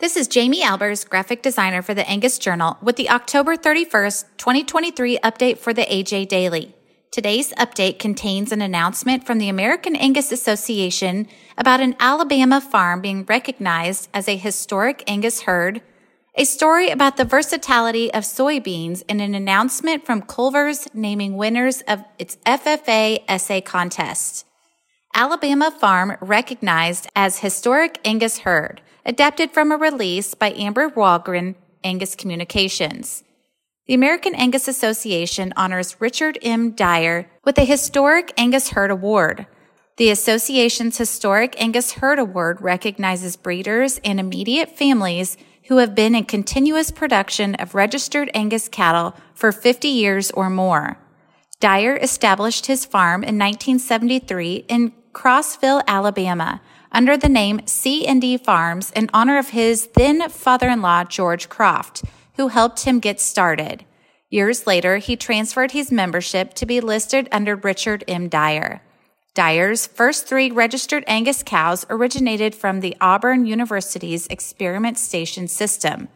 [0.00, 5.18] This is Jamie Albers, graphic designer for the Angus Journal, with the October 31st, 2023
[5.18, 6.74] update for the AJ Daily.
[7.12, 13.24] Today's update contains an announcement from the American Angus Association about an Alabama farm being
[13.24, 15.80] recognized as a historic Angus herd,
[16.34, 22.02] a story about the versatility of soybeans, and an announcement from Culver's naming winners of
[22.18, 24.44] its FFA essay contest.
[25.14, 32.14] Alabama Farm recognized as historic Angus herd, adapted from a release by Amber Wahlgren, Angus
[32.14, 33.22] Communications.
[33.86, 36.70] The American Angus Association honors Richard M.
[36.70, 39.46] Dyer with a Historic Angus Herd Award.
[39.98, 45.36] The association's Historic Angus Herd Award recognizes breeders and immediate families
[45.68, 50.98] who have been in continuous production of registered Angus cattle for 50 years or more.
[51.60, 56.60] Dyer established his farm in 1973 in Crossville, Alabama,
[56.94, 62.04] under the name C&D Farms in honor of his then father-in-law, George Croft,
[62.36, 63.84] who helped him get started.
[64.30, 68.28] Years later, he transferred his membership to be listed under Richard M.
[68.28, 68.80] Dyer.
[69.34, 76.08] Dyer's first three registered Angus cows originated from the Auburn University's Experiment Station system.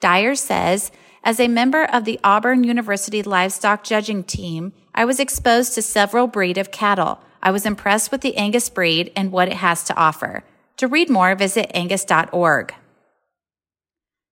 [0.00, 0.90] Dyer says,
[1.22, 6.26] as a member of the Auburn University livestock judging team, I was exposed to several
[6.26, 7.18] breed of cattle.
[7.44, 10.42] I was impressed with the Angus breed and what it has to offer.
[10.78, 12.74] To read more, visit angus.org.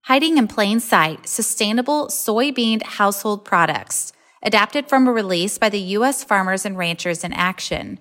[0.07, 6.25] Hiding in plain sight, sustainable soybean household products, adapted from a release by the U.S.
[6.25, 8.01] Farmers and Ranchers in Action.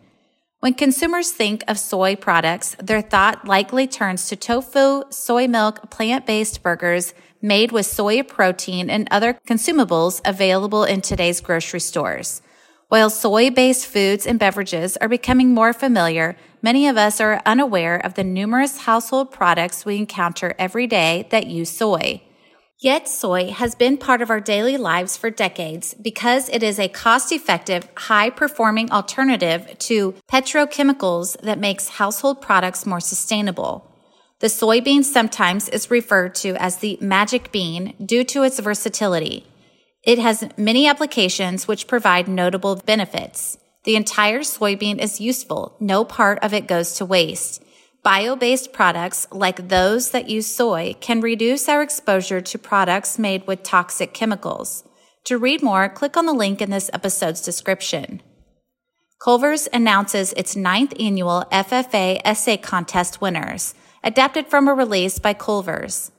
[0.62, 6.64] When consumers think of soy products, their thought likely turns to tofu, soy milk, plant-based
[6.64, 12.42] burgers made with soy protein and other consumables available in today's grocery stores.
[12.92, 18.16] While soy-based foods and beverages are becoming more familiar, many of us are unaware of
[18.16, 22.22] the numerous household products we encounter every day that use soy.
[22.80, 26.90] Yet soy has been part of our daily lives for decades because it is a
[26.90, 33.90] cost-effective, high-performing alternative to petrochemicals that makes household products more sustainable.
[34.40, 39.48] The soybean sometimes is referred to as the magic bean due to its versatility.
[40.04, 43.58] It has many applications which provide notable benefits.
[43.84, 45.76] The entire soybean is useful.
[45.80, 47.64] No part of it goes to waste.
[48.04, 53.62] Bio-based products like those that use soy can reduce our exposure to products made with
[53.62, 54.84] toxic chemicals.
[55.26, 58.24] To read more, click on the link in this episode's description.
[59.24, 66.12] Culver's announces its ninth annual FFA essay contest winners, adapted from a release by Culver's.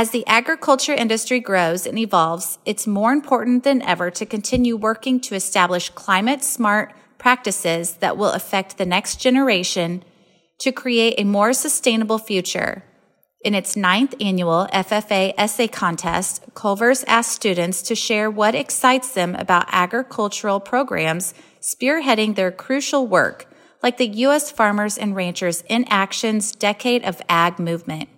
[0.00, 5.18] As the agriculture industry grows and evolves, it's more important than ever to continue working
[5.22, 10.04] to establish climate smart practices that will affect the next generation
[10.60, 12.84] to create a more sustainable future.
[13.44, 19.34] In its ninth annual FFA essay contest, Culver's asked students to share what excites them
[19.34, 23.46] about agricultural programs spearheading their crucial work,
[23.82, 24.48] like the U.S.
[24.48, 28.08] Farmers and Ranchers in Action's Decade of Ag movement.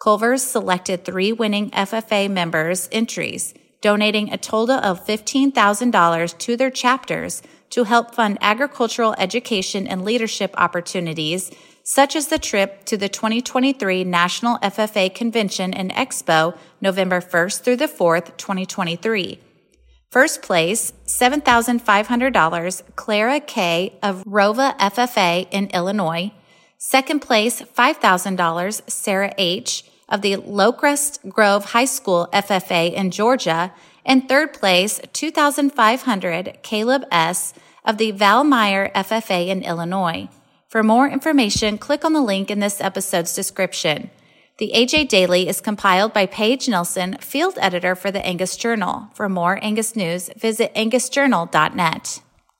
[0.00, 3.52] Culver's selected three winning FFA members' entries,
[3.82, 10.54] donating a total of $15,000 to their chapters to help fund agricultural education and leadership
[10.56, 11.50] opportunities,
[11.84, 17.76] such as the trip to the 2023 National FFA Convention and Expo, November 1st through
[17.76, 19.38] the 4th, 2023.
[20.10, 23.98] First place, $7,500, Clara K.
[24.02, 26.32] of ROWVA FFA in Illinois.
[26.78, 29.84] Second place, $5,000, Sarah H.
[30.10, 33.72] of the Locust Grove High School FFA in Georgia.
[34.04, 37.54] And third place, 2,500, Caleb S.
[37.84, 40.28] of the Valmeyer FFA in Illinois.
[40.68, 44.10] For more information, click on the link in this episode's description.
[44.58, 49.08] The AJ Daily is compiled by Paige Nelson, field editor for the Angus Journal.
[49.14, 52.20] For more Angus news, visit angusjournal.net.